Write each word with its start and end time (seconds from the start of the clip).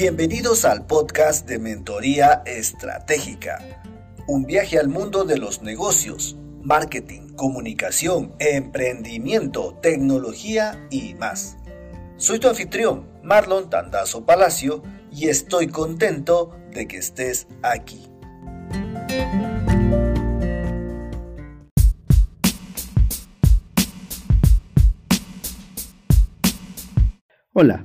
Bienvenidos 0.00 0.64
al 0.64 0.86
podcast 0.86 1.46
de 1.46 1.58
Mentoría 1.58 2.42
Estratégica, 2.46 3.58
un 4.26 4.46
viaje 4.46 4.78
al 4.78 4.88
mundo 4.88 5.24
de 5.24 5.36
los 5.36 5.60
negocios, 5.60 6.38
marketing, 6.62 7.34
comunicación, 7.36 8.34
emprendimiento, 8.38 9.78
tecnología 9.82 10.88
y 10.90 11.12
más. 11.16 11.58
Soy 12.16 12.38
tu 12.38 12.48
anfitrión, 12.48 13.10
Marlon 13.22 13.68
Tandazo 13.68 14.24
Palacio, 14.24 14.82
y 15.12 15.28
estoy 15.28 15.66
contento 15.66 16.56
de 16.72 16.88
que 16.88 16.96
estés 16.96 17.46
aquí. 17.62 18.10
Hola, 27.52 27.84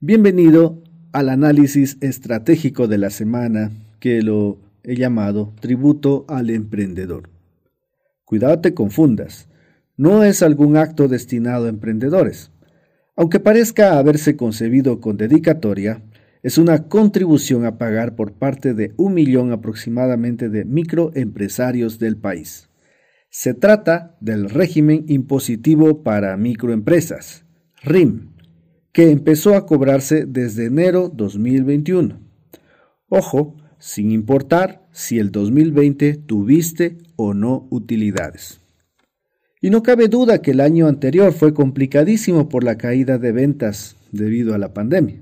bienvenido 0.00 0.85
al 1.16 1.30
análisis 1.30 1.96
estratégico 2.02 2.88
de 2.88 2.98
la 2.98 3.08
semana 3.08 3.70
que 4.00 4.20
lo 4.20 4.58
he 4.82 4.96
llamado 4.96 5.54
Tributo 5.60 6.26
al 6.28 6.50
Emprendedor. 6.50 7.30
Cuidado 8.26 8.60
te 8.60 8.74
confundas, 8.74 9.48
no 9.96 10.24
es 10.24 10.42
algún 10.42 10.76
acto 10.76 11.08
destinado 11.08 11.64
a 11.64 11.68
emprendedores. 11.70 12.50
Aunque 13.16 13.40
parezca 13.40 13.96
haberse 13.96 14.36
concebido 14.36 15.00
con 15.00 15.16
dedicatoria, 15.16 16.02
es 16.42 16.58
una 16.58 16.86
contribución 16.86 17.64
a 17.64 17.78
pagar 17.78 18.14
por 18.14 18.34
parte 18.34 18.74
de 18.74 18.92
un 18.98 19.14
millón 19.14 19.52
aproximadamente 19.52 20.50
de 20.50 20.66
microempresarios 20.66 21.98
del 21.98 22.18
país. 22.18 22.68
Se 23.30 23.54
trata 23.54 24.18
del 24.20 24.50
régimen 24.50 25.06
impositivo 25.08 26.02
para 26.02 26.36
microempresas, 26.36 27.46
RIM, 27.82 28.35
que 28.96 29.10
empezó 29.10 29.56
a 29.56 29.66
cobrarse 29.66 30.24
desde 30.24 30.64
enero 30.64 31.12
2021. 31.14 32.18
Ojo, 33.10 33.54
sin 33.78 34.10
importar 34.10 34.86
si 34.90 35.18
el 35.18 35.30
2020 35.32 36.14
tuviste 36.14 36.96
o 37.14 37.34
no 37.34 37.66
utilidades. 37.68 38.62
Y 39.60 39.68
no 39.68 39.82
cabe 39.82 40.08
duda 40.08 40.40
que 40.40 40.52
el 40.52 40.62
año 40.62 40.86
anterior 40.86 41.34
fue 41.34 41.52
complicadísimo 41.52 42.48
por 42.48 42.64
la 42.64 42.78
caída 42.78 43.18
de 43.18 43.32
ventas 43.32 43.96
debido 44.12 44.54
a 44.54 44.58
la 44.58 44.72
pandemia. 44.72 45.20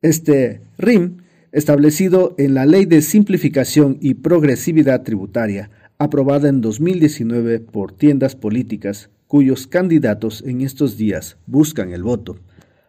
Este 0.00 0.60
RIM, 0.78 1.24
establecido 1.50 2.36
en 2.38 2.54
la 2.54 2.66
Ley 2.66 2.84
de 2.84 3.02
Simplificación 3.02 3.98
y 4.00 4.14
Progresividad 4.14 5.02
Tributaria, 5.02 5.72
aprobada 5.98 6.48
en 6.50 6.60
2019 6.60 7.58
por 7.58 7.90
tiendas 7.90 8.36
políticas, 8.36 9.10
cuyos 9.34 9.66
candidatos 9.66 10.44
en 10.46 10.60
estos 10.60 10.96
días 10.96 11.38
buscan 11.44 11.92
el 11.92 12.04
voto, 12.04 12.38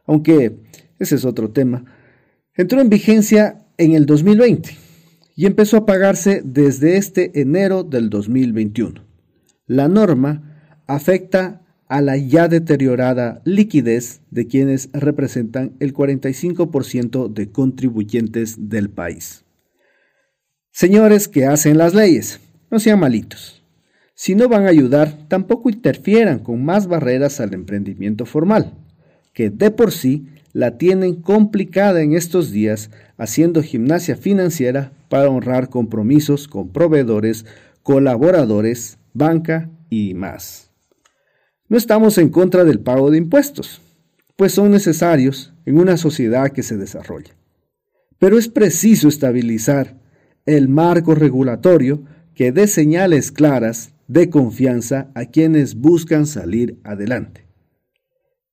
aunque 0.05 0.59
ese 0.99 1.15
es 1.15 1.25
otro 1.25 1.49
tema, 1.49 1.85
entró 2.53 2.81
en 2.81 2.89
vigencia 2.89 3.65
en 3.79 3.93
el 3.93 4.05
2020 4.05 4.69
y 5.35 5.47
empezó 5.47 5.77
a 5.77 5.85
pagarse 5.87 6.43
desde 6.45 6.97
este 6.97 7.41
enero 7.41 7.83
del 7.83 8.11
2021. 8.11 9.03
La 9.65 9.87
norma 9.87 10.83
afecta 10.85 11.63
a 11.87 12.01
la 12.03 12.15
ya 12.15 12.47
deteriorada 12.47 13.41
liquidez 13.43 14.21
de 14.29 14.45
quienes 14.45 14.91
representan 14.93 15.75
el 15.79 15.95
45% 15.95 17.33
de 17.33 17.51
contribuyentes 17.51 18.69
del 18.69 18.91
país. 18.91 19.45
Señores 20.69 21.27
que 21.27 21.47
hacen 21.47 21.79
las 21.79 21.95
leyes, 21.95 22.39
no 22.69 22.77
sean 22.77 22.99
malitos. 22.99 23.64
Si 24.17 24.33
no 24.33 24.47
van 24.47 24.65
a 24.65 24.69
ayudar, 24.69 25.27
tampoco 25.27 25.69
interfieran 25.69 26.39
con 26.39 26.63
más 26.63 26.87
barreras 26.87 27.41
al 27.41 27.53
emprendimiento 27.53 28.25
formal, 28.25 28.73
que 29.33 29.49
de 29.49 29.71
por 29.71 29.91
sí 29.91 30.27
la 30.53 30.77
tienen 30.77 31.15
complicada 31.15 32.01
en 32.01 32.13
estos 32.13 32.49
días 32.49 32.91
haciendo 33.17 33.61
gimnasia 33.61 34.15
financiera 34.15 34.93
para 35.09 35.29
honrar 35.29 35.69
compromisos 35.69 36.47
con 36.47 36.69
proveedores, 36.69 37.45
colaboradores, 37.83 38.97
banca 39.13 39.69
y 39.89 40.13
más. 40.13 40.71
No 41.67 41.77
estamos 41.77 42.17
en 42.17 42.29
contra 42.29 42.63
del 42.63 42.79
pago 42.79 43.11
de 43.11 43.17
impuestos, 43.17 43.81
pues 44.37 44.53
son 44.53 44.71
necesarios 44.71 45.53
en 45.65 45.77
una 45.77 45.97
sociedad 45.97 46.51
que 46.51 46.63
se 46.63 46.77
desarrolla. 46.77 47.35
Pero 48.17 48.37
es 48.37 48.47
preciso 48.47 49.09
estabilizar 49.09 49.99
el 50.45 50.69
marco 50.69 51.15
regulatorio 51.15 52.03
que 52.33 52.53
dé 52.53 52.67
señales 52.67 53.33
claras 53.33 53.91
de 54.07 54.29
confianza 54.29 55.11
a 55.15 55.25
quienes 55.25 55.75
buscan 55.75 56.25
salir 56.25 56.79
adelante. 56.83 57.45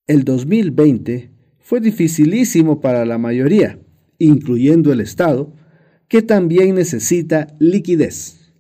El 0.07 0.25
2020 0.25 1.31
fue 1.59 1.81
dificilísimo 1.81 2.81
para 2.81 3.05
la 3.05 3.19
mayoría, 3.19 3.79
incluyendo 4.19 4.93
el 4.93 5.01
Estado, 5.01 5.55
que 6.09 6.23
también 6.23 6.75
necesita 6.75 7.55
liquidez, 7.59 8.53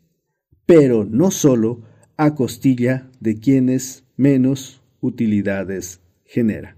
pero 0.66 1.04
no 1.04 1.30
solo 1.30 1.82
a 2.16 2.34
costilla 2.34 3.10
de 3.20 3.38
quienes 3.38 4.04
menos 4.16 4.82
utilidades 5.00 6.00
genera. 6.24 6.76